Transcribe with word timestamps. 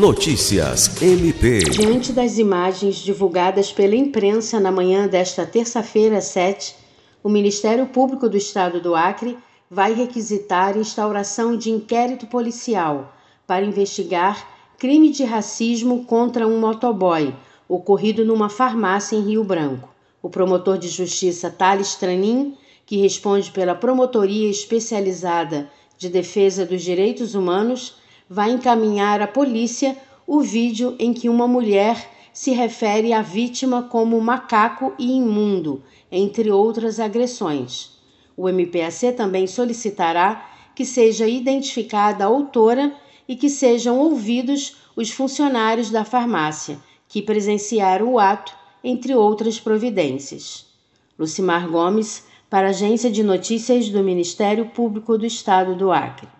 Notícias 0.00 1.02
MP. 1.02 1.58
Diante 1.58 2.10
das 2.10 2.38
imagens 2.38 2.96
divulgadas 2.96 3.70
pela 3.70 3.94
imprensa 3.94 4.58
na 4.58 4.72
manhã 4.72 5.06
desta 5.06 5.44
terça-feira, 5.44 6.22
7, 6.22 6.74
o 7.22 7.28
Ministério 7.28 7.84
Público 7.84 8.26
do 8.26 8.34
Estado 8.34 8.80
do 8.80 8.94
Acre 8.94 9.36
vai 9.70 9.92
requisitar 9.92 10.78
instauração 10.78 11.54
de 11.54 11.68
inquérito 11.70 12.26
policial 12.26 13.14
para 13.46 13.62
investigar 13.62 14.48
crime 14.78 15.10
de 15.10 15.22
racismo 15.24 16.06
contra 16.06 16.48
um 16.48 16.58
motoboy 16.58 17.34
ocorrido 17.68 18.24
numa 18.24 18.48
farmácia 18.48 19.16
em 19.16 19.20
Rio 19.20 19.44
Branco. 19.44 19.90
O 20.22 20.30
promotor 20.30 20.78
de 20.78 20.88
justiça 20.88 21.50
Thales 21.50 21.94
Tranin, 21.94 22.56
que 22.86 22.96
responde 22.96 23.50
pela 23.50 23.74
Promotoria 23.74 24.48
Especializada 24.48 25.70
de 25.98 26.08
Defesa 26.08 26.64
dos 26.64 26.80
Direitos 26.80 27.34
Humanos, 27.34 28.00
vai 28.32 28.52
encaminhar 28.52 29.20
à 29.20 29.26
polícia 29.26 29.96
o 30.24 30.40
vídeo 30.40 30.94
em 31.00 31.12
que 31.12 31.28
uma 31.28 31.48
mulher 31.48 32.08
se 32.32 32.52
refere 32.52 33.12
à 33.12 33.20
vítima 33.20 33.82
como 33.82 34.20
macaco 34.20 34.92
e 34.96 35.16
imundo, 35.16 35.82
entre 36.12 36.48
outras 36.52 37.00
agressões. 37.00 37.98
O 38.36 38.48
MPAC 38.48 39.12
também 39.16 39.48
solicitará 39.48 40.48
que 40.76 40.84
seja 40.84 41.26
identificada 41.26 42.22
a 42.22 42.28
autora 42.28 42.94
e 43.26 43.34
que 43.34 43.50
sejam 43.50 43.98
ouvidos 43.98 44.76
os 44.94 45.10
funcionários 45.10 45.90
da 45.90 46.04
farmácia 46.04 46.78
que 47.08 47.20
presenciaram 47.20 48.12
o 48.12 48.18
ato, 48.20 48.54
entre 48.82 49.12
outras 49.12 49.58
providências. 49.58 50.66
Lucimar 51.18 51.68
Gomes, 51.68 52.24
para 52.48 52.68
a 52.68 52.70
Agência 52.70 53.10
de 53.10 53.24
Notícias 53.24 53.88
do 53.88 54.04
Ministério 54.04 54.66
Público 54.66 55.18
do 55.18 55.26
Estado 55.26 55.74
do 55.74 55.90
Acre. 55.90 56.39